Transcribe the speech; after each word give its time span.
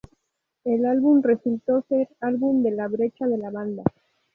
El 0.63 0.87
álbum 0.87 1.21
resultó 1.21 1.83
ser 1.87 2.09
álbum 2.21 2.63
de 2.63 2.71
la 2.71 2.87
brecha 2.87 3.27
de 3.27 3.37
la 3.37 3.51
banda. 3.51 3.83